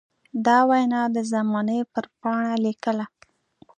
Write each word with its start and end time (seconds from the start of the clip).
دا 0.45 0.57
وينا 0.69 1.01
د 1.15 1.17
زمانې 1.31 1.79
پر 1.93 2.05
پاڼه 2.21 2.53
ليکله. 2.65 3.05